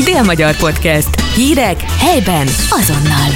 Dél-Magyar 0.00 0.56
Podcast. 0.56 1.20
Hírek 1.34 1.80
helyben 1.80 2.46
azonnal. 2.70 3.30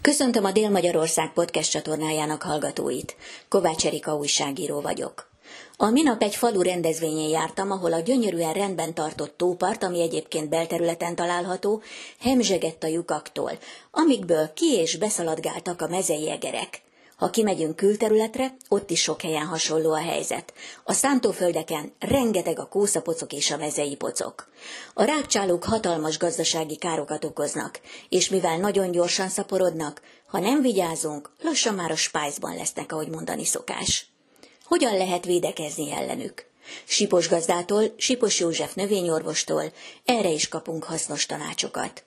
Köszöntöm 0.00 0.44
a 0.44 0.52
Dél-Magyarország 0.52 1.32
podcast 1.32 1.70
csatornájának 1.70 2.42
hallgatóit. 2.42 3.16
Kovács 3.48 3.86
Erika 3.86 4.14
újságíró 4.14 4.80
vagyok. 4.80 5.30
A 5.76 5.90
minap 5.90 6.22
egy 6.22 6.34
falu 6.34 6.62
rendezvényén 6.62 7.28
jártam, 7.28 7.70
ahol 7.70 7.92
a 7.92 8.00
gyönyörűen 8.00 8.52
rendben 8.52 8.94
tartott 8.94 9.36
tópart, 9.36 9.82
ami 9.82 10.02
egyébként 10.02 10.48
belterületen 10.48 11.14
található, 11.14 11.82
hemzsegett 12.20 12.82
a 12.82 12.88
lyukaktól, 12.88 13.52
amikből 13.90 14.52
ki 14.54 14.72
és 14.72 14.96
beszaladgáltak 14.96 15.82
a 15.82 15.88
mezei 15.88 16.30
egerek. 16.30 16.82
Ha 17.18 17.30
kimegyünk 17.30 17.76
külterületre, 17.76 18.56
ott 18.68 18.90
is 18.90 19.02
sok 19.02 19.20
helyen 19.20 19.46
hasonló 19.46 19.92
a 19.92 20.00
helyzet. 20.00 20.52
A 20.84 20.92
szántóföldeken 20.92 21.92
rengeteg 21.98 22.58
a 22.58 22.68
kószapocok 22.68 23.32
és 23.32 23.50
a 23.50 23.56
mezei 23.56 23.96
pocok. 23.96 24.48
A 24.94 25.04
rákcsálók 25.04 25.64
hatalmas 25.64 26.18
gazdasági 26.18 26.76
károkat 26.76 27.24
okoznak, 27.24 27.80
és 28.08 28.28
mivel 28.28 28.58
nagyon 28.58 28.90
gyorsan 28.90 29.28
szaporodnak, 29.28 30.02
ha 30.26 30.38
nem 30.38 30.62
vigyázunk, 30.62 31.30
lassan 31.42 31.74
már 31.74 31.90
a 31.90 31.96
spájzban 31.96 32.56
lesznek, 32.56 32.92
ahogy 32.92 33.08
mondani 33.08 33.44
szokás. 33.44 34.06
Hogyan 34.64 34.96
lehet 34.96 35.24
védekezni 35.24 35.92
ellenük? 35.92 36.46
Sipos 36.84 37.28
gazdától, 37.28 37.94
Sipos 37.96 38.40
József 38.40 38.74
növényorvostól 38.74 39.72
erre 40.04 40.30
is 40.30 40.48
kapunk 40.48 40.84
hasznos 40.84 41.26
tanácsokat. 41.26 42.04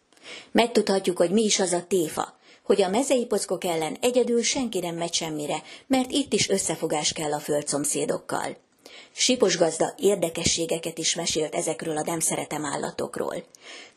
Megtudhatjuk, 0.51 1.17
hogy 1.17 1.31
mi 1.31 1.43
is 1.43 1.59
az 1.59 1.73
a 1.73 1.85
téfa, 1.87 2.39
hogy 2.71 2.81
a 2.81 2.89
mezei 2.89 3.25
pockok 3.25 3.63
ellen 3.63 3.97
egyedül 4.01 4.43
senki 4.43 4.79
nem 4.79 4.95
megy 4.95 5.13
semmire, 5.13 5.63
mert 5.87 6.11
itt 6.11 6.33
is 6.33 6.49
összefogás 6.49 7.13
kell 7.13 7.33
a 7.33 7.39
földszomszédokkal. 7.39 8.57
Sipos 9.11 9.57
gazda 9.57 9.93
érdekességeket 9.97 10.97
is 10.97 11.15
mesélt 11.15 11.55
ezekről 11.55 11.97
a 11.97 12.03
nem 12.05 12.19
szeretem 12.19 12.65
állatokról. 12.65 13.35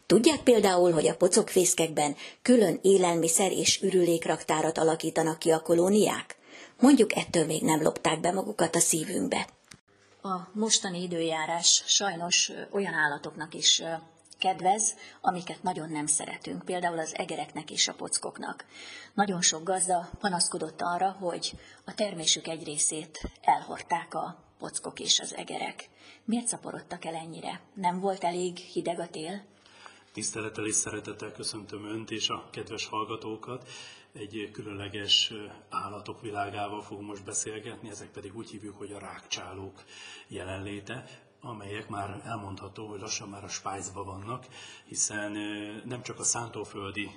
Tudják 0.06 0.40
például, 0.40 0.92
hogy 0.92 1.08
a 1.08 1.16
pocokfészkekben 1.16 2.16
külön 2.42 2.78
élelmiszer 2.82 3.52
és 3.52 3.82
ürülékraktárat 3.82 4.78
alakítanak 4.78 5.38
ki 5.38 5.50
a 5.50 5.60
kolóniák? 5.60 6.36
Mondjuk 6.80 7.16
ettől 7.16 7.46
még 7.46 7.62
nem 7.62 7.82
lopták 7.82 8.20
be 8.20 8.32
magukat 8.32 8.76
a 8.76 8.80
szívünkbe. 8.80 9.46
A 10.22 10.36
mostani 10.52 11.02
időjárás 11.02 11.82
sajnos 11.86 12.52
olyan 12.70 12.94
állatoknak 12.94 13.54
is 13.54 13.82
kedvez, 14.44 14.94
amiket 15.20 15.62
nagyon 15.62 15.90
nem 15.90 16.06
szeretünk, 16.06 16.64
például 16.64 16.98
az 16.98 17.14
egereknek 17.16 17.70
és 17.70 17.88
a 17.88 17.94
pockoknak. 17.94 18.64
Nagyon 19.14 19.42
sok 19.42 19.62
gazda 19.64 20.10
panaszkodott 20.20 20.80
arra, 20.82 21.10
hogy 21.10 21.52
a 21.84 21.94
termésük 21.94 22.46
egy 22.46 22.64
részét 22.64 23.20
elhordták 23.40 24.14
a 24.14 24.44
pockok 24.58 25.00
és 25.00 25.20
az 25.20 25.34
egerek. 25.34 25.88
Miért 26.24 26.46
szaporodtak 26.46 27.04
el 27.04 27.14
ennyire? 27.14 27.60
Nem 27.74 28.00
volt 28.00 28.24
elég 28.24 28.56
hideg 28.56 28.98
a 28.98 29.08
tél? 29.08 29.44
Tisztelettel 30.12 30.66
és 30.66 30.74
szeretettel 30.74 31.32
köszöntöm 31.32 31.84
Önt 31.84 32.10
és 32.10 32.28
a 32.28 32.48
kedves 32.50 32.86
hallgatókat. 32.86 33.68
Egy 34.12 34.50
különleges 34.52 35.32
állatok 35.70 36.20
világával 36.20 36.82
fogunk 36.82 37.08
most 37.08 37.24
beszélgetni, 37.24 37.90
ezek 37.90 38.10
pedig 38.10 38.36
úgy 38.36 38.50
hívjuk, 38.50 38.78
hogy 38.78 38.92
a 38.92 38.98
rákcsálók 38.98 39.82
jelenléte 40.28 41.04
amelyek 41.44 41.88
már 41.88 42.22
elmondható, 42.24 42.86
hogy 42.86 43.00
lassan 43.00 43.28
már 43.28 43.44
a 43.44 43.48
Spájzban 43.48 44.04
vannak, 44.04 44.46
hiszen 44.84 45.32
nem 45.84 46.02
csak 46.02 46.18
a 46.18 46.22
szántóföldi 46.22 47.10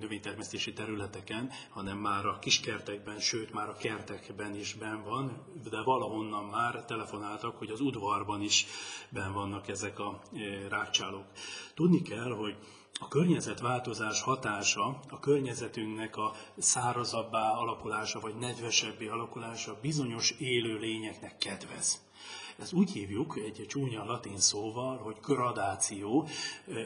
növénytermesztési 0.00 0.72
területeken, 0.72 1.50
hanem 1.70 1.98
már 1.98 2.26
a 2.26 2.38
kiskertekben, 2.38 3.20
sőt 3.20 3.52
már 3.52 3.68
a 3.68 3.76
kertekben 3.76 4.54
is 4.54 4.74
ben 4.74 5.02
van, 5.02 5.44
de 5.70 5.82
valahonnan 5.82 6.44
már 6.44 6.84
telefonáltak, 6.84 7.56
hogy 7.56 7.70
az 7.70 7.80
udvarban 7.80 8.42
is 8.42 8.66
ben 9.08 9.32
vannak 9.32 9.68
ezek 9.68 9.98
a 9.98 10.20
rákcsálók. 10.68 11.26
Tudni 11.74 12.02
kell, 12.02 12.30
hogy 12.30 12.56
a 13.00 13.08
környezetváltozás 13.08 14.22
hatása, 14.22 15.00
a 15.08 15.20
környezetünknek 15.20 16.16
a 16.16 16.32
szárazabbá 16.58 17.50
alakulása, 17.50 18.20
vagy 18.20 18.34
nedvesebbé 18.34 19.06
alakulása 19.06 19.78
bizonyos 19.80 20.30
élőlényeknek 20.30 21.36
kedvez. 21.36 22.05
Ezt 22.58 22.72
úgy 22.72 22.90
hívjuk 22.90 23.38
egy 23.44 23.64
csúnya 23.68 24.04
latin 24.04 24.38
szóval, 24.38 24.96
hogy 24.96 25.16
gradáció, 25.22 26.28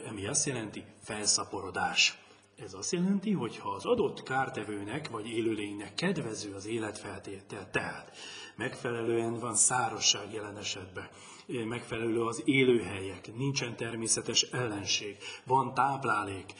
ami 0.09 0.25
azt 0.25 0.45
jelenti 0.45 0.83
felszaporodás. 1.01 2.17
Ez 2.55 2.73
azt 2.73 2.91
jelenti, 2.91 3.31
hogy 3.31 3.57
ha 3.57 3.69
az 3.69 3.85
adott 3.85 4.23
kártevőnek 4.23 5.09
vagy 5.09 5.27
élőlénynek 5.27 5.93
kedvező 5.93 6.53
az 6.53 6.65
életfeltétel, 6.65 7.69
tehát 7.71 8.17
megfelelően 8.55 9.39
van 9.39 9.55
szárasság 9.55 10.33
jelen 10.33 10.57
esetben, 10.57 11.09
megfelelő 11.47 12.25
az 12.25 12.41
élőhelyek, 12.45 13.35
nincsen 13.35 13.75
természetes 13.75 14.41
ellenség, 14.41 15.17
van 15.43 15.73
táplálék, 15.73 16.53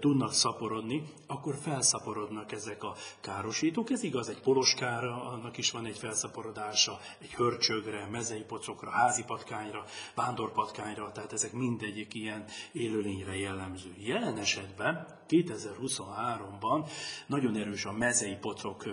tudnak 0.00 0.32
szaporodni, 0.32 1.02
akkor 1.26 1.54
felszaporodnak 1.62 2.52
ezek 2.52 2.82
a 2.82 2.94
károsítók. 3.20 3.90
Ez 3.90 4.02
igaz 4.02 4.28
egy 4.28 4.40
poloskára, 4.40 5.24
annak 5.24 5.58
is 5.58 5.70
van 5.70 5.84
egy 5.84 5.98
felszaporodása, 5.98 7.00
egy 7.18 7.34
hörcsögre, 7.34 8.08
mezei 8.10 8.42
pocokra, 8.42 8.90
házi 8.90 9.24
patkányra, 9.24 9.84
vándorpatkányra, 10.14 11.12
tehát 11.12 11.32
ezek 11.32 11.52
mindegyik 11.52 12.14
ilyen 12.14 12.44
élőlényre 12.72 13.36
jellemző. 13.36 13.94
Jelen 13.98 14.38
esetben 14.38 15.20
2023-ban 15.48 16.90
nagyon 17.26 17.56
erős 17.56 17.84
a 17.84 17.92
mezei 17.92 18.36
potrok 18.40 18.84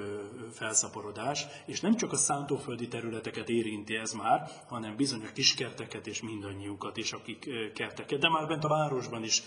felszaporodás, 0.51 1.45
és 1.65 1.81
nem 1.81 1.95
csak 1.95 2.11
a 2.11 2.15
szántóföldi 2.15 2.87
területeket 2.87 3.49
érinti 3.49 3.95
ez 3.95 4.11
már, 4.13 4.51
hanem 4.67 4.95
bizony 4.95 5.23
a 5.23 5.31
kiskerteket 5.33 6.07
és 6.07 6.21
mindannyiukat 6.21 6.97
is, 6.97 7.11
akik 7.11 7.49
kerteket. 7.73 8.19
De 8.19 8.29
már 8.29 8.47
bent 8.47 8.63
a 8.63 8.67
városban 8.67 9.23
is 9.23 9.43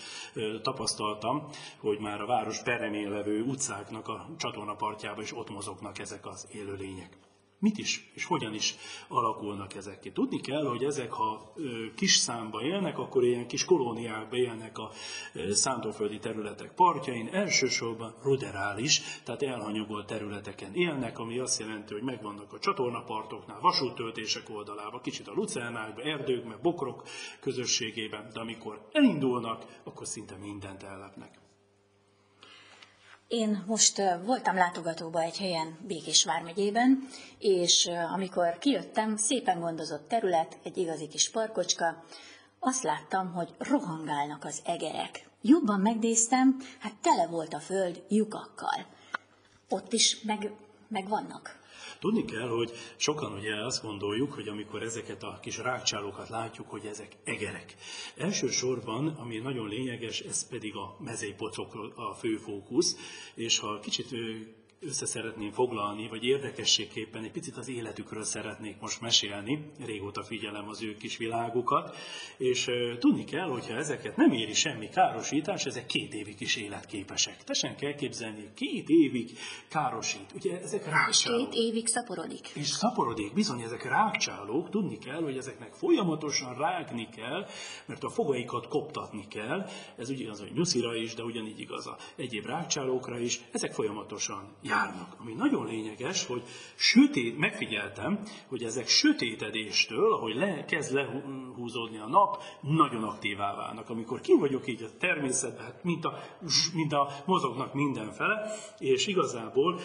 tapasztaltam, 0.63 1.49
hogy 1.79 1.99
már 1.99 2.21
a 2.21 2.27
város 2.27 2.63
peremén 2.63 3.11
levő 3.11 3.43
utcáknak 3.43 4.09
a 4.09 4.29
csatornapartjában 4.39 5.23
is 5.23 5.37
ott 5.37 5.51
mozognak 5.51 5.99
ezek 5.99 6.27
az 6.27 6.49
élőlények 6.53 7.17
mit 7.63 7.79
is 7.79 8.11
és 8.15 8.25
hogyan 8.25 8.55
is 8.55 8.77
alakulnak 9.09 9.75
ezek 9.75 10.01
ki. 10.01 10.13
Tudni 10.13 10.41
kell, 10.41 10.65
hogy 10.65 10.85
ezek, 10.85 11.13
ha 11.13 11.53
kis 11.95 12.15
számba 12.15 12.63
élnek, 12.63 12.99
akkor 12.99 13.25
ilyen 13.25 13.47
kis 13.47 13.65
kolóniákba 13.65 14.37
élnek 14.37 14.79
a 14.79 14.91
szántóföldi 15.51 16.19
területek 16.19 16.75
partjain, 16.75 17.29
elsősorban 17.33 18.15
ruderális, 18.23 19.01
tehát 19.25 19.43
elhanyagolt 19.43 20.07
területeken 20.07 20.75
élnek, 20.75 21.19
ami 21.19 21.39
azt 21.39 21.61
jelenti, 21.61 21.93
hogy 21.93 22.03
megvannak 22.03 22.53
a 22.53 22.59
csatornapartoknál, 22.59 23.61
vasúttöltések 23.61 24.51
oldalában, 24.51 25.01
kicsit 25.01 25.29
a 25.29 25.33
lucernákban, 25.35 26.05
erdőkben, 26.05 26.59
bokrok 26.63 27.03
közösségében, 27.41 28.31
de 28.33 28.41
amikor 28.41 28.89
elindulnak, 28.93 29.81
akkor 29.85 30.07
szinte 30.07 30.37
mindent 30.37 30.83
ellepnek. 30.83 31.42
Én 33.33 33.65
most 33.67 34.03
voltam 34.25 34.57
látogatóba 34.57 35.23
egy 35.23 35.39
helyen 35.39 35.79
Békés 35.87 36.25
vármegyében, 36.25 37.09
és 37.39 37.91
amikor 38.15 38.59
kijöttem, 38.59 39.17
szépen 39.17 39.61
gondozott 39.61 40.09
terület, 40.09 40.59
egy 40.63 40.77
igazi 40.77 41.09
kis 41.09 41.31
parkocska, 41.31 42.05
azt 42.59 42.83
láttam, 42.83 43.33
hogy 43.33 43.55
rohangálnak 43.59 44.45
az 44.45 44.61
egerek. 44.65 45.29
Jobban 45.43 45.81
megnéztem, 45.81 46.57
hát 46.79 46.95
tele 47.03 47.27
volt 47.27 47.55
a 47.55 47.59
föld 47.59 48.03
lyukakkal. 48.09 48.87
Ott 49.69 49.93
is 49.93 50.21
meg, 50.23 50.53
meg 50.93 51.09
vannak. 51.09 51.61
Tudni 51.99 52.25
kell, 52.25 52.49
hogy 52.49 52.73
sokan 52.97 53.33
ugye 53.33 53.65
azt 53.65 53.83
gondoljuk, 53.83 54.33
hogy 54.33 54.49
amikor 54.49 54.83
ezeket 54.83 55.23
a 55.23 55.39
kis 55.43 55.59
rákcsálókat 55.59 56.29
látjuk, 56.29 56.71
hogy 56.71 56.87
ezek 56.87 57.17
egerek. 57.25 57.77
Elsősorban, 58.17 59.09
ami 59.09 59.39
nagyon 59.39 59.69
lényeges, 59.69 60.21
ez 60.21 60.49
pedig 60.49 60.77
a 60.77 60.97
mezőpocok 60.99 61.75
a 61.95 62.15
fő 62.15 62.37
fókusz, 62.37 62.97
és 63.35 63.59
ha 63.59 63.81
kicsit 63.81 64.11
össze 64.85 65.07
szeretném 65.07 65.53
foglalni, 65.53 66.09
vagy 66.09 66.25
érdekességképpen 66.25 67.25
egy 67.25 67.31
picit 67.31 67.57
az 67.57 67.69
életükről 67.69 68.25
szeretnék 68.25 68.81
most 68.81 69.01
mesélni, 69.01 69.71
régóta 69.85 70.23
figyelem 70.23 70.69
az 70.69 70.83
ő 70.83 70.97
kis 70.97 71.17
világukat, 71.17 71.97
és 72.37 72.71
tudni 72.99 73.25
kell, 73.25 73.49
hogyha 73.49 73.75
ezeket 73.75 74.17
nem 74.17 74.33
éri 74.33 74.55
semmi 74.55 74.89
károsítás, 74.89 75.65
ezek 75.65 75.87
két 75.87 76.15
évig 76.15 76.41
is 76.41 76.57
életképesek. 76.57 77.45
Tesen 77.45 77.77
kell 77.77 77.95
képzelni, 77.95 78.51
két 78.55 78.89
évig 78.89 79.31
károsít. 79.69 80.33
Ugye 80.35 80.61
ezek 80.61 80.85
rákcsálók. 80.91 81.51
Két 81.51 81.63
évig 81.63 81.87
szaporodik. 81.87 82.49
És 82.55 82.67
szaporodik, 82.67 83.33
bizony 83.33 83.61
ezek 83.61 83.85
rákcsálók, 83.85 84.71
tudni 84.71 84.99
kell, 84.99 85.23
hogy 85.23 85.37
ezeknek 85.37 85.73
folyamatosan 85.73 86.55
rágni 86.55 87.09
kell, 87.17 87.47
mert 87.87 88.05
a 88.05 88.11
fogaikat 88.11 88.69
koptatni 88.69 89.29
kell. 89.29 89.67
Ez 89.97 90.11
úgy 90.11 90.21
igaz, 90.21 90.41
hogy 90.41 90.53
nyuszira 90.55 90.95
is, 90.95 91.15
de 91.15 91.23
ugyanígy 91.23 91.61
igaz 91.61 91.87
a 91.87 91.97
egyéb 92.17 92.47
rákcsálókra 92.47 93.19
is. 93.19 93.41
Ezek 93.53 93.73
folyamatosan 93.73 94.57
járnak. 94.73 95.15
Ami 95.21 95.33
nagyon 95.33 95.67
lényeges, 95.67 96.27
hogy 96.27 96.43
sötét, 96.75 97.39
megfigyeltem, 97.39 98.23
hogy 98.49 98.63
ezek 98.63 98.89
sötétedéstől, 98.89 100.13
ahogy 100.13 100.35
le, 100.35 100.65
kezd 100.65 100.93
lehúzódni 100.93 101.99
a 101.99 102.09
nap, 102.09 102.43
nagyon 102.61 103.03
aktívá 103.03 103.55
válnak. 103.57 103.91
Amikor 103.91 104.21
kim 104.21 104.39
vagyok 104.39 104.69
így 104.69 104.83
a 104.83 104.97
természetben, 104.99 105.65
hát 105.65 105.85
mint 105.85 106.05
a, 106.05 106.19
mint 106.75 106.93
a 106.93 107.09
mozognak 107.25 107.75
mindenfele, 107.75 108.53
és 108.79 109.07
igazából 109.07 109.81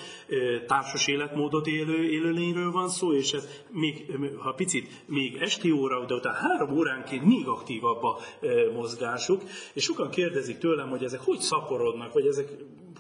társas 0.68 1.08
életmódot 1.08 1.68
élő 1.68 2.10
élőlényről 2.10 2.72
van 2.72 2.90
szó, 2.90 3.14
és 3.14 3.32
ez 3.32 3.48
még, 3.70 4.06
ha 4.38 4.52
picit 4.54 5.04
még 5.06 5.36
esti 5.36 5.72
óra, 5.72 6.06
de 6.06 6.14
utána 6.14 6.36
három 6.36 6.78
óránként 6.78 7.26
még 7.26 7.48
aktívabb 7.48 8.04
a 8.04 8.18
mozgásuk, 8.74 9.42
és 9.74 9.84
sokan 9.84 10.10
kérdezik 10.10 10.58
tőlem, 10.58 10.90
hogy 10.90 11.04
ezek 11.04 11.22
hogy 11.22 11.40
szaporodnak, 11.40 12.14
vagy 12.14 12.28
ezek 12.28 12.50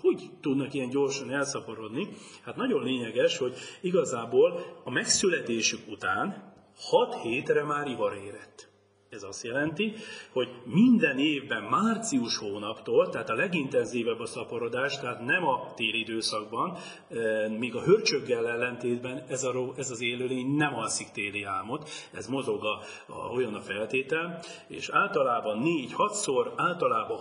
hogy 0.01 0.29
tudnak 0.41 0.73
ilyen 0.73 0.89
gyorsan 0.89 1.31
elszaporodni? 1.31 2.07
Hát 2.41 2.55
nagyon 2.55 2.83
lényeges, 2.83 3.37
hogy 3.37 3.53
igazából 3.81 4.65
a 4.83 4.89
megszületésük 4.89 5.87
után 5.89 6.53
6 6.77 7.21
hétre 7.21 7.63
már 7.63 7.87
ivar 7.87 8.13
érett. 8.25 8.69
Ez 9.09 9.23
azt 9.23 9.43
jelenti, 9.43 9.93
hogy 10.31 10.49
minden 10.65 11.19
évben 11.19 11.63
március 11.63 12.37
hónaptól, 12.37 13.09
tehát 13.09 13.29
a 13.29 13.35
legintenzívebb 13.35 14.19
a 14.19 14.25
szaporodás, 14.25 14.99
tehát 14.99 15.25
nem 15.25 15.47
a 15.47 15.73
téli 15.75 15.99
időszakban, 15.99 16.77
eh, 17.09 17.49
míg 17.49 17.75
a 17.75 17.83
hörcsöggel 17.83 18.47
ellentétben 18.47 19.23
ez, 19.27 19.43
a, 19.43 19.73
ez 19.77 19.91
az 19.91 20.01
élőlény 20.01 20.55
nem 20.55 20.75
alszik 20.75 21.11
téli 21.11 21.43
álmot, 21.43 21.89
ez 22.13 22.27
mozog 22.27 22.65
a, 22.65 22.79
a, 23.05 23.31
olyan 23.33 23.53
a 23.53 23.61
feltétel, 23.61 24.39
és 24.67 24.89
általában 24.89 25.61
4-6-szor, 25.63 26.51
általában 26.55 27.19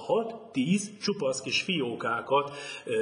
6-10 0.52 0.98
csupasz 1.00 1.40
kis 1.40 1.62
fiókákat 1.62 2.50
e, 2.84 2.92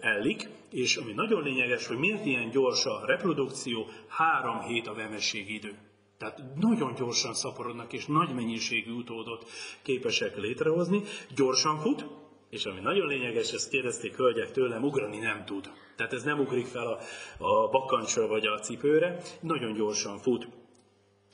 ellik, 0.00 0.48
és 0.70 0.96
ami 0.96 1.12
nagyon 1.12 1.42
lényeges, 1.42 1.86
hogy 1.86 1.98
miért 1.98 2.26
ilyen 2.26 2.50
gyors 2.50 2.84
a 2.84 3.02
reprodukció, 3.06 3.86
három 4.08 4.60
hét 4.60 4.86
a 4.86 4.94
idő. 5.32 5.91
Tehát 6.22 6.42
nagyon 6.60 6.94
gyorsan 6.94 7.34
szaporodnak, 7.34 7.92
és 7.92 8.06
nagy 8.06 8.34
mennyiségű 8.34 8.92
utódot 8.92 9.50
képesek 9.82 10.36
létrehozni. 10.36 11.02
Gyorsan 11.34 11.78
fut, 11.78 12.06
és 12.50 12.64
ami 12.64 12.80
nagyon 12.80 13.06
lényeges, 13.06 13.52
ezt 13.52 13.68
kérdezték 13.70 14.16
hölgyek 14.16 14.50
tőlem, 14.50 14.84
ugrani 14.84 15.18
nem 15.18 15.44
tud. 15.44 15.70
Tehát 15.96 16.12
ez 16.12 16.22
nem 16.22 16.38
ugrik 16.38 16.66
fel 16.66 16.86
a, 16.86 16.98
a 17.44 17.68
bakancsra 17.68 18.26
vagy 18.26 18.46
a 18.46 18.58
cipőre, 18.58 19.22
nagyon 19.40 19.72
gyorsan 19.72 20.18
fut. 20.18 20.48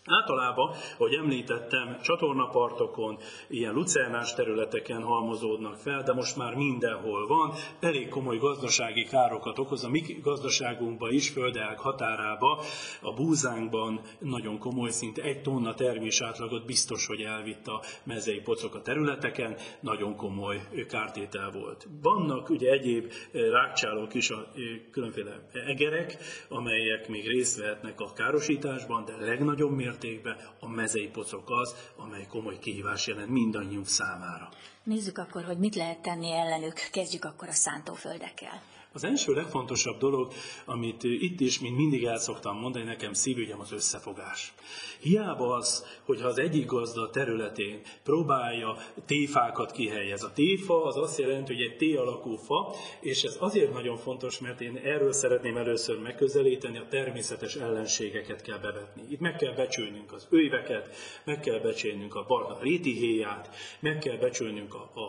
Általában, 0.09 0.75
ahogy 0.95 1.15
említettem, 1.15 1.99
csatornapartokon, 2.03 3.19
ilyen 3.49 3.75
lucernás 3.75 4.35
területeken 4.35 5.03
halmozódnak 5.03 5.77
fel, 5.77 6.03
de 6.03 6.13
most 6.13 6.37
már 6.37 6.55
mindenhol 6.55 7.27
van. 7.27 7.53
Elég 7.81 8.09
komoly 8.09 8.39
gazdasági 8.39 9.05
károkat 9.05 9.59
okoz. 9.59 9.85
A 9.85 9.89
mi 9.89 10.01
gazdaságunkban 10.23 11.13
is, 11.13 11.29
földeák 11.29 11.79
határába, 11.79 12.61
a 13.03 13.13
búzánkban 13.13 14.01
nagyon 14.19 14.59
komoly, 14.59 14.91
szinte 14.91 15.23
egy 15.23 15.43
tonna 15.43 15.75
termés 15.75 16.21
átlagot 16.21 16.67
biztos, 16.67 17.07
hogy 17.07 17.21
elvitt 17.21 17.67
a 17.67 17.83
mezei 18.05 18.41
pocok 18.41 18.75
a 18.75 18.83
területeken, 18.83 19.57
nagyon 19.81 20.17
komoly 20.17 20.61
kártétel 20.89 21.51
volt. 21.51 21.89
Vannak 22.03 22.51
ugye 22.51 22.71
egyéb 22.71 23.13
rákcsálók 23.33 24.15
is, 24.15 24.31
a 24.31 24.47
különféle 24.91 25.49
egerek, 25.67 26.17
amelyek 26.49 27.09
még 27.09 27.27
részt 27.27 27.59
vehetnek 27.59 28.01
a 28.01 28.13
károsításban, 28.13 29.05
de 29.05 29.25
legnagyobb 29.25 29.71
mértékben 29.71 29.98
mértékben 30.03 30.37
a 30.61 30.69
mezei 30.69 31.09
pocok 31.09 31.51
az, 31.51 31.75
amely 31.97 32.27
komoly 32.27 32.59
kihívás 32.59 33.07
jelent 33.07 33.31
mindannyiunk 33.31 33.87
számára. 33.87 34.49
Nézzük 34.83 35.19
akkor, 35.19 35.45
hogy 35.45 35.59
mit 35.59 35.75
lehet 35.75 35.99
tenni 35.99 36.33
ellenük. 36.33 36.75
Kezdjük 36.93 37.25
akkor 37.25 37.49
a 37.49 37.53
szántóföldekkel. 37.53 38.63
Az 38.93 39.05
első 39.05 39.33
legfontosabb 39.33 39.99
dolog, 39.99 40.33
amit 40.65 41.03
itt 41.03 41.41
is, 41.41 41.61
mint 41.61 41.77
mindig 41.77 42.05
el 42.05 42.19
szoktam 42.19 42.59
mondani, 42.59 42.85
nekem 42.85 43.13
szívügyem 43.13 43.61
az 43.61 43.73
összefogás. 43.73 44.55
Hiába 45.01 45.55
az, 45.55 45.85
hogyha 46.05 46.29
az 46.29 46.39
egyik 46.39 46.67
gazda 46.67 47.11
területén 47.11 47.81
próbálja 48.03 48.77
téfákat 49.07 49.73
kihelyez. 49.73 50.23
A 50.23 50.33
téfa 50.33 50.85
az 50.85 50.97
azt 50.97 51.19
jelenti, 51.19 51.55
hogy 51.55 51.63
egy 51.63 51.77
T 51.77 51.99
alakú 51.99 52.37
fa, 52.37 52.75
és 53.01 53.23
ez 53.23 53.37
azért 53.41 53.73
nagyon 53.73 53.97
fontos, 53.97 54.39
mert 54.39 54.61
én 54.61 54.77
erről 54.77 55.13
szeretném 55.13 55.57
először 55.57 55.99
megközelíteni, 55.99 56.79
a 56.79 56.89
természetes 56.89 57.55
ellenségeket 57.55 58.43
kell 58.43 58.59
bevetni. 58.59 59.03
Itt 59.09 59.21
meg 59.21 59.37
kell 59.37 59.55
becsülnünk 59.55 60.13
az 60.13 60.27
őveket, 60.31 60.97
meg 61.25 61.41
kell 61.41 61.59
becsülnünk 61.59 62.15
a 62.15 62.25
barna 62.29 62.59
rétihéját, 62.61 63.55
meg 63.81 63.99
kell 63.99 64.17
becsülnünk 64.17 64.75
a, 64.75 64.91
a, 64.95 65.01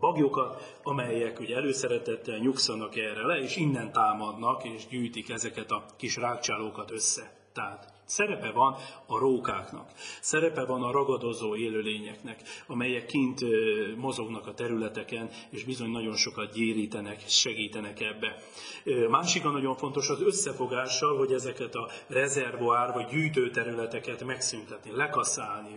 bagyokat, 0.00 0.78
amelyek 0.82 1.40
ugye 1.40 1.56
előszeretettel 1.56 2.38
nyugszanak 2.38 2.96
erre 2.96 3.26
le, 3.26 3.38
és 3.38 3.56
innen 3.56 3.92
támadnak, 3.92 4.64
és 4.64 4.86
gyűjtik 4.86 5.30
ezeket 5.30 5.70
a 5.70 5.84
kis 5.96 6.16
rákcsálókat 6.16 6.90
össze. 6.90 7.50
Tehát 7.52 7.97
Szerepe 8.08 8.50
van 8.50 8.74
a 9.06 9.18
rókáknak, 9.18 9.90
szerepe 10.20 10.64
van 10.64 10.82
a 10.82 10.90
ragadozó 10.90 11.56
élőlényeknek, 11.56 12.42
amelyek 12.66 13.06
kint 13.06 13.40
mozognak 13.96 14.46
a 14.46 14.54
területeken, 14.54 15.30
és 15.50 15.64
bizony 15.64 15.90
nagyon 15.90 16.16
sokat 16.16 16.52
gyérítenek, 16.52 17.20
segítenek 17.26 18.00
ebbe. 18.00 18.36
Másik 19.08 19.44
a 19.44 19.50
nagyon 19.50 19.76
fontos 19.76 20.08
az 20.08 20.22
összefogással, 20.22 21.16
hogy 21.16 21.32
ezeket 21.32 21.74
a 21.74 21.88
rezervoár 22.06 22.92
vagy 22.92 23.06
gyűjtőterületeket 23.06 24.24
megszüntetni, 24.24 24.90
lekaszálni. 24.90 25.76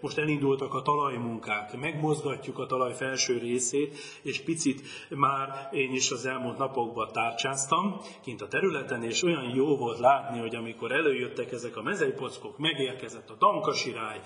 Most 0.00 0.18
elindultak 0.18 0.74
a 0.74 0.82
talajmunkák, 0.82 1.76
megmozgatjuk 1.76 2.58
a 2.58 2.66
talaj 2.66 2.94
felső 2.94 3.38
részét, 3.38 3.98
és 4.22 4.40
picit 4.40 4.82
már 5.08 5.68
én 5.72 5.92
is 5.92 6.10
az 6.10 6.26
elmúlt 6.26 6.58
napokban 6.58 7.12
tárcsáztam 7.12 8.00
kint 8.22 8.42
a 8.42 8.48
területen, 8.48 9.02
és 9.02 9.22
olyan 9.22 9.54
jó 9.54 9.76
volt 9.76 9.98
látni, 9.98 10.38
hogy 10.38 10.54
amikor 10.54 10.92
előjöttek 10.92 11.54
ezek 11.56 11.76
a 11.76 11.82
mezeipockok, 11.82 12.58
megérkezett 12.58 13.30
a 13.30 13.36
dankasirály, 13.38 14.20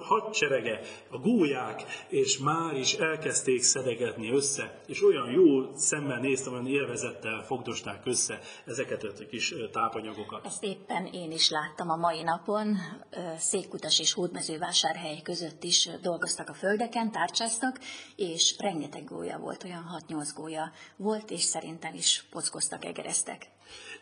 hadserege, 0.00 0.80
a 1.10 1.18
gólyák, 1.18 1.82
és 2.08 2.38
már 2.38 2.76
is 2.76 2.92
elkezdték 2.92 3.62
szedegetni 3.62 4.30
össze, 4.30 4.80
és 4.86 5.04
olyan 5.04 5.30
jó 5.30 5.76
szemmel 5.76 6.20
néztem, 6.20 6.52
olyan 6.52 6.66
élvezettel 6.66 7.44
fogdosták 7.44 8.06
össze 8.06 8.38
ezeket 8.66 9.02
a 9.02 9.26
kis 9.30 9.54
tápanyagokat. 9.72 10.46
Ezt 10.46 10.64
éppen 10.64 11.06
én 11.06 11.30
is 11.30 11.50
láttam 11.50 11.90
a 11.90 11.96
mai 11.96 12.22
napon. 12.22 12.76
Székkutas 13.36 13.98
és 13.98 14.12
Hódmezővásárhely 14.12 15.20
között 15.22 15.62
is 15.62 15.88
dolgoztak 16.02 16.48
a 16.48 16.54
földeken, 16.54 17.10
tárcsáztak, 17.10 17.78
és 18.16 18.54
rengeteg 18.58 19.04
gólya 19.04 19.38
volt, 19.38 19.64
olyan 19.64 19.84
6-8 20.08 20.28
gólya 20.34 20.72
volt, 20.96 21.30
és 21.30 21.42
szerintem 21.42 21.94
is 21.94 22.24
pockoztak, 22.30 22.84
egereztek. 22.84 23.46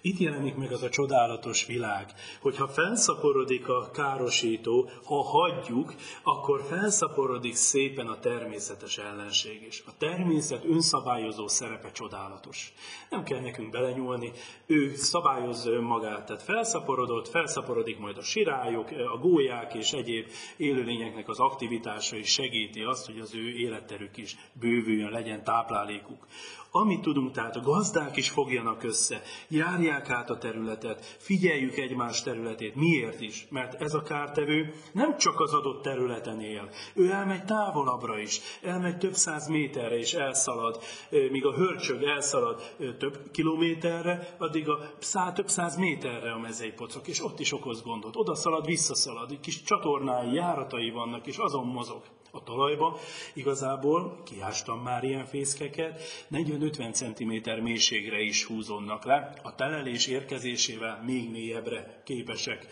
Itt 0.01 0.19
jelenik 0.19 0.55
meg 0.55 0.73
az 0.73 0.83
a 0.83 0.89
csodálatos 0.89 1.67
világ, 1.67 2.13
hogyha 2.49 2.69
felszaporodik 2.69 3.69
a 3.69 3.91
károsító, 3.91 4.91
ha 5.05 5.23
hagyjuk, 5.23 5.95
akkor 6.23 6.63
felszaporodik 6.69 7.55
szépen 7.55 8.07
a 8.07 8.19
természetes 8.19 8.99
ellenség 8.99 9.63
is. 9.67 9.83
A 9.87 9.91
természet 9.99 10.65
önszabályozó 10.65 11.49
szerepe 11.49 11.91
csodálatos. 11.91 12.73
Nem 13.11 13.23
kell 13.23 13.41
nekünk 13.41 13.71
belenyúlni, 13.71 14.33
ő 14.67 14.95
szabályozza 14.95 15.71
önmagát, 15.71 16.27
tehát 16.27 16.43
felszaporodott, 16.43 17.29
felszaporodik 17.29 17.99
majd 17.99 18.17
a 18.17 18.23
sirályok, 18.23 18.91
a 19.15 19.19
gólyák 19.19 19.75
és 19.75 19.93
egyéb 19.93 20.27
élőlényeknek 20.57 21.29
az 21.29 21.39
aktivitása 21.39 22.17
is 22.17 22.29
segíti 22.33 22.81
azt, 22.81 23.07
hogy 23.07 23.19
az 23.19 23.35
ő 23.35 23.49
életterük 23.49 24.17
is 24.17 24.37
bővüljön, 24.53 25.11
legyen 25.11 25.45
táplálékuk. 25.45 26.27
Amit 26.71 27.01
tudunk, 27.01 27.31
tehát 27.31 27.57
a 27.57 27.61
gazdák 27.61 28.17
is 28.17 28.31
fogjanak 28.31 28.83
össze, 28.83 29.23
járják 29.49 30.11
át 30.11 30.31
a 30.31 30.39
területet, 30.39 31.17
figyeljük 31.19 31.77
egymás 31.77 32.23
területét. 32.39 32.75
Miért 32.75 33.21
is? 33.21 33.47
Mert 33.51 33.83
ez 33.83 33.95
a 33.95 34.03
kártevő 34.03 34.73
nem 34.93 35.17
csak 35.17 35.41
az 35.41 35.55
adott 35.55 35.83
területen 35.83 36.41
él, 36.41 36.69
ő 36.95 37.11
elmegy 37.11 37.45
távolabbra 37.45 38.19
is, 38.19 38.41
elmegy 38.63 38.99
több 38.99 39.15
száz 39.15 39.49
méterre 39.49 39.99
és 39.99 40.15
elszalad, 40.15 40.83
míg 41.31 41.47
a 41.47 41.55
hörcsög 41.55 42.03
elszalad 42.03 42.63
több 42.99 43.31
kilométerre, 43.31 44.37
addig 44.39 44.69
a 44.69 44.79
szá, 44.99 45.33
több 45.33 45.49
száz 45.49 45.77
méterre 45.77 46.33
a 46.33 46.39
mezei 46.39 46.73
pocok, 46.73 47.09
és 47.09 47.25
ott 47.25 47.41
is 47.41 47.53
okoz 47.53 47.83
gondot. 47.83 48.17
Oda 48.17 48.35
szalad, 48.35 48.67
visszaszalad, 48.67 49.41
kis 49.41 49.63
csatornái, 49.63 50.33
járatai 50.33 50.91
vannak, 50.91 51.27
és 51.27 51.37
azon 51.37 51.67
mozog 51.67 52.03
a 52.31 52.43
talajba. 52.43 52.99
Igazából 53.35 54.23
kiástam 54.25 54.81
már 54.83 55.05
ilyen 55.05 55.25
fészkeket, 55.25 56.03
40-50 56.33 56.93
cm 56.93 57.63
mélységre 57.63 58.21
is 58.21 58.45
húzódnak 58.45 59.05
le. 59.05 59.33
A 59.43 59.55
telelés 59.55 60.07
érkezésével 60.07 61.03
még 61.07 61.31
mélyebbre 61.31 62.03
képesek 62.05 62.67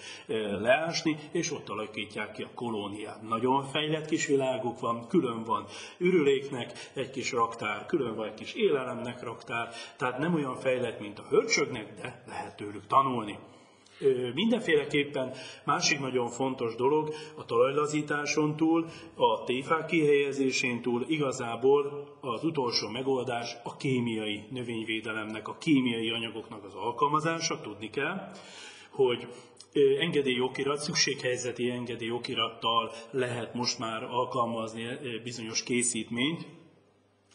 leásni, 0.61 1.19
és 1.33 1.53
ott 1.53 1.69
alakítják 1.69 2.33
ki 2.33 2.43
a 2.43 2.51
kolóniát. 2.55 3.23
Nagyon 3.23 3.65
fejlett 3.65 4.07
kis 4.07 4.27
világuk 4.27 4.81
van, 4.81 5.07
külön 5.09 5.45
van 5.45 5.67
ürüléknek 5.99 6.91
egy 6.95 7.11
kis 7.11 7.33
raktár, 7.33 7.87
külön 7.87 8.15
van 8.15 8.27
egy 8.27 8.35
kis 8.35 8.53
élelemnek 8.53 9.23
raktár, 9.23 9.69
tehát 9.97 10.19
nem 10.19 10.35
olyan 10.35 10.57
fejlett, 10.57 11.01
mint 11.01 11.19
a 11.19 11.27
hörcsögnek, 11.29 11.95
de 12.01 12.23
lehet 12.27 12.57
tőlük 12.57 12.87
tanulni. 12.87 13.39
Mindenféleképpen 14.35 15.33
másik 15.65 16.01
nagyon 16.01 16.29
fontos 16.29 16.75
dolog 16.75 17.15
a 17.35 17.45
talajlazításon 17.45 18.57
túl, 18.57 18.87
a 19.15 19.45
téfák 19.45 19.87
kihelyezésén 19.87 20.83
túl 20.83 21.05
igazából 21.09 22.09
az 22.21 22.45
utolsó 22.45 22.89
megoldás 22.89 23.57
a 23.65 23.77
kémiai 23.77 24.43
növényvédelemnek, 24.51 25.49
a 25.49 25.57
kémiai 25.59 26.11
anyagoknak 26.11 26.65
az 26.65 26.75
alkalmazása, 26.75 27.61
tudni 27.61 27.91
kell, 27.91 28.31
hogy 28.91 29.27
engedélyokirat, 30.01 30.79
szükséghelyzeti 30.79 31.71
engedélyokirattal 31.71 32.93
lehet 33.11 33.55
most 33.55 33.79
már 33.79 34.03
alkalmazni 34.03 34.87
bizonyos 35.23 35.63
készítményt, 35.63 36.47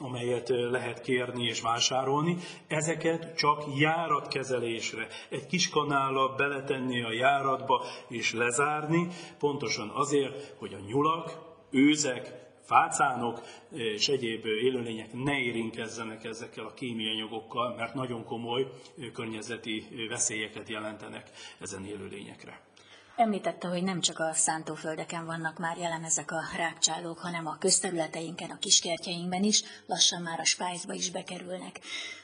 amelyet 0.01 0.49
lehet 0.49 1.01
kérni 1.01 1.43
és 1.43 1.61
vásárolni, 1.61 2.37
ezeket 2.67 3.35
csak 3.35 3.63
járatkezelésre, 3.77 5.07
egy 5.29 5.45
kis 5.45 5.69
kanállal 5.69 6.35
beletenni 6.35 7.01
a 7.01 7.11
járatba 7.11 7.83
és 8.07 8.33
lezárni, 8.33 9.07
pontosan 9.39 9.89
azért, 9.89 10.53
hogy 10.57 10.73
a 10.73 10.85
nyulak, 10.87 11.49
őzek, 11.69 12.41
fácánok 12.61 13.41
és 13.71 14.07
egyéb 14.07 14.45
élőlények 14.45 15.13
ne 15.13 15.39
érintkezzenek 15.39 16.23
ezekkel 16.23 16.65
a 16.65 16.73
kémiai 16.73 17.13
anyagokkal, 17.13 17.75
mert 17.75 17.93
nagyon 17.93 18.23
komoly 18.23 18.67
környezeti 19.13 19.87
veszélyeket 20.09 20.69
jelentenek 20.69 21.29
ezen 21.59 21.85
élőlényekre. 21.85 22.61
Említette, 23.15 23.67
hogy 23.67 23.83
nem 23.83 24.01
csak 24.01 24.19
a 24.19 24.33
szántóföldeken 24.33 25.25
vannak 25.25 25.57
már 25.57 25.77
jelen 25.77 26.03
ezek 26.03 26.31
a 26.31 26.41
rákcsálók, 26.57 27.19
hanem 27.19 27.47
a 27.47 27.57
közterületeinken, 27.59 28.49
a 28.49 28.59
kiskertjeinkben 28.59 29.43
is, 29.43 29.63
lassan 29.85 30.21
már 30.21 30.39
a 30.39 30.45
spájzba 30.45 30.93
is 30.93 31.11
bekerülnek. 31.11 31.79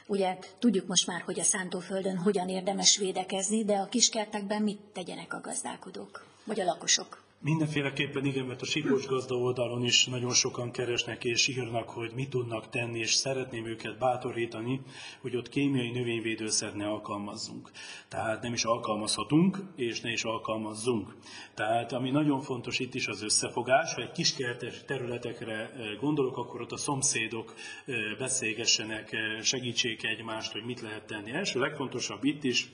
Ugye 0.06 0.38
tudjuk 0.60 0.88
most 0.88 1.08
már, 1.08 1.22
hogy 1.22 1.40
a 1.40 1.44
szántóföldön 1.44 2.18
hogyan 2.18 2.50
érdemes 2.50 2.98
védekezni, 2.98 3.64
de 3.64 3.78
a 3.78 3.88
kiskertekben 3.88 4.62
mit 4.62 4.80
tegyenek 4.94 5.34
a 5.34 5.42
gazdálkodók, 5.42 6.26
vagy 6.44 6.60
a 6.60 6.64
lakosok? 6.64 7.27
Mindenféleképpen 7.42 8.26
igen, 8.26 8.46
mert 8.46 8.62
a 8.62 8.66
Sipos 8.66 9.06
gazda 9.06 9.36
oldalon 9.36 9.84
is 9.84 10.06
nagyon 10.06 10.34
sokan 10.34 10.72
keresnek 10.72 11.24
és 11.24 11.48
írnak, 11.48 11.90
hogy 11.90 12.12
mit 12.16 12.30
tudnak 12.30 12.70
tenni, 12.70 13.00
és 13.00 13.14
szeretném 13.14 13.66
őket 13.66 13.98
bátorítani, 13.98 14.82
hogy 15.22 15.36
ott 15.36 15.50
kémiai 15.50 15.92
növényvédőszer 15.92 16.74
ne 16.74 16.88
alkalmazzunk. 16.88 17.72
Tehát 18.08 18.42
nem 18.42 18.54
is 18.54 18.64
alkalmazhatunk, 18.64 19.58
és 19.76 20.02
ne 20.02 20.12
is 20.12 20.24
alkalmazzunk. 20.24 21.16
Tehát 21.54 21.92
ami 21.92 22.10
nagyon 22.10 22.42
fontos 22.42 22.80
itt 22.80 22.94
is 22.94 23.08
az 23.08 23.24
összefogás, 23.24 23.94
ha 23.94 24.02
egy 24.02 24.12
kiskertes 24.12 24.84
területekre 24.86 25.54
eh, 25.54 25.96
gondolok, 26.00 26.38
akkor 26.38 26.62
ott 26.62 26.72
a 26.72 26.78
szomszédok 26.78 27.54
eh, 27.86 27.96
beszélgessenek, 28.18 29.14
eh, 29.14 29.42
segítsék 29.42 30.04
egymást, 30.04 30.52
hogy 30.52 30.64
mit 30.64 30.82
lehet 30.82 31.06
tenni. 31.06 31.32
Első 31.32 31.60
legfontosabb 31.60 32.24
itt 32.24 32.44
is, 32.44 32.70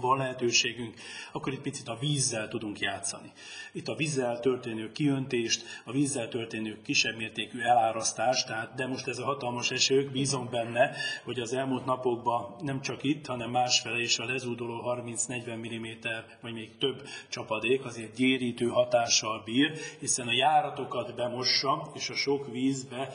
van 0.00 0.18
lehetőségünk, 0.18 0.94
akkor 1.32 1.52
itt 1.52 1.60
picit 1.60 1.88
a 1.88 1.96
vízzel 2.00 2.48
tudunk 2.48 2.78
játszani. 2.78 3.32
Itt 3.72 3.88
a 3.88 3.94
vízzel 3.94 4.40
történő 4.40 4.92
kiöntést, 4.92 5.64
a 5.84 5.92
vízzel 5.92 6.28
történő 6.28 6.78
kisebb 6.82 7.16
mértékű 7.16 7.60
elárasztást, 7.60 8.46
tehát, 8.46 8.74
de 8.74 8.86
most 8.86 9.06
ez 9.06 9.18
a 9.18 9.24
hatalmas 9.24 9.70
esők, 9.70 10.10
bízom 10.10 10.48
benne, 10.50 10.90
hogy 11.24 11.40
az 11.40 11.52
elmúlt 11.52 11.84
napokban 11.84 12.56
nem 12.60 12.80
csak 12.80 13.02
itt, 13.02 13.26
hanem 13.26 13.50
másfele 13.50 14.00
is 14.00 14.18
a 14.18 14.24
lezúduló 14.24 14.82
30-40 14.86 15.56
mm, 15.56 16.06
vagy 16.40 16.52
még 16.52 16.78
több 16.78 17.08
csapadék 17.28 17.84
azért 17.84 18.14
gyérítő 18.14 18.66
hatással 18.66 19.42
bír, 19.44 19.72
hiszen 19.98 20.28
a 20.28 20.32
járatokat 20.32 21.14
bemossa, 21.14 21.90
és 21.94 22.10
a 22.10 22.14
sok 22.14 22.52
vízbe 22.52 23.10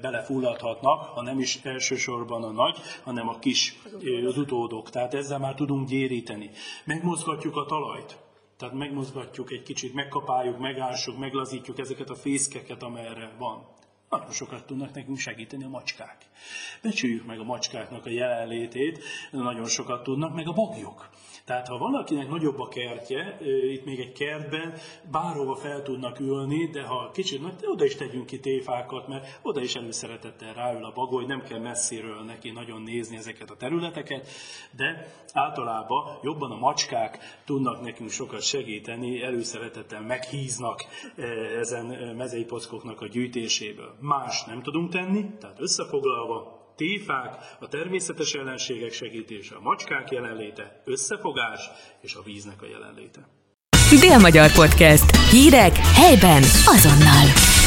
belefulladhatnak, 0.00 1.02
ha 1.02 1.22
nem 1.22 1.38
is 1.38 1.58
elsősorban 1.62 2.42
a 2.42 2.50
nagy, 2.50 2.76
hanem 3.02 3.28
a 3.28 3.38
kis, 3.38 3.78
az 4.26 4.38
utódok. 4.38 4.90
Tehát 4.90 5.14
ezzel 5.14 5.38
már 5.38 5.54
tudunk 5.54 5.88
gyéríteni 5.88 6.20
segíteni. 6.22 6.50
Megmozgatjuk 6.84 7.56
a 7.56 7.64
talajt, 7.64 8.18
tehát 8.56 8.74
megmozgatjuk 8.74 9.50
egy 9.50 9.62
kicsit, 9.62 9.94
megkapáljuk, 9.94 10.58
megássuk, 10.58 11.18
meglazítjuk 11.18 11.78
ezeket 11.78 12.10
a 12.10 12.14
fészkeket, 12.14 12.82
amelyre 12.82 13.34
van. 13.38 13.66
Nagyon 14.12 14.32
sokat 14.32 14.66
tudnak 14.66 14.94
nekünk 14.94 15.18
segíteni 15.18 15.64
a 15.64 15.68
macskák. 15.68 16.26
Becsüljük 16.82 17.26
meg 17.26 17.38
a 17.38 17.44
macskáknak 17.44 18.06
a 18.06 18.10
jelenlétét, 18.10 19.04
nagyon 19.30 19.66
sokat 19.66 20.02
tudnak, 20.02 20.34
meg 20.34 20.48
a 20.48 20.52
bagyok. 20.52 21.08
Tehát 21.44 21.68
ha 21.68 21.78
valakinek 21.78 22.28
nagyobb 22.28 22.58
a 22.58 22.68
kertje, 22.68 23.38
itt 23.70 23.84
még 23.84 24.00
egy 24.00 24.12
kertben, 24.12 24.74
bárhova 25.10 25.54
fel 25.54 25.82
tudnak 25.82 26.20
ülni, 26.20 26.66
de 26.70 26.82
ha 26.82 27.10
kicsit 27.10 27.42
nagy, 27.42 27.54
oda 27.62 27.84
is 27.84 27.94
tegyünk 27.94 28.26
ki 28.26 28.40
téfákat, 28.40 29.08
mert 29.08 29.38
oda 29.42 29.60
is 29.60 29.74
előszeretettel 29.74 30.54
ráül 30.54 30.84
a 30.84 30.92
bagoly, 30.92 31.24
nem 31.24 31.42
kell 31.42 31.58
messziről 31.58 32.22
neki 32.22 32.50
nagyon 32.50 32.82
nézni 32.82 33.16
ezeket 33.16 33.50
a 33.50 33.56
területeket, 33.56 34.28
de 34.76 35.14
általában 35.32 36.18
jobban 36.22 36.50
a 36.50 36.56
macskák 36.56 37.18
tudnak 37.44 37.80
nekünk 37.80 38.10
sokat 38.10 38.42
segíteni, 38.42 39.22
előszeretettel 39.22 40.00
meghíznak 40.00 40.84
ezen 41.60 41.86
mezei 42.16 42.46
a 42.96 43.06
gyűjtéséből. 43.06 43.94
Más 44.02 44.44
nem 44.44 44.62
tudunk 44.62 44.90
tenni, 44.90 45.26
tehát 45.40 45.60
összefoglalva, 45.60 46.60
téfák, 46.76 47.36
a 47.60 47.68
természetes 47.68 48.32
ellenségek 48.32 48.92
segítése, 48.92 49.54
a 49.54 49.60
macskák 49.60 50.10
jelenléte, 50.10 50.82
összefogás 50.84 51.70
és 52.00 52.14
a 52.14 52.22
víznek 52.22 52.62
a 52.62 52.66
jelenléte. 52.66 53.28
Dél-Magyar 54.00 54.52
Podcast. 54.52 55.16
Hírek 55.16 55.76
helyben 55.76 56.42
azonnal. 56.64 57.61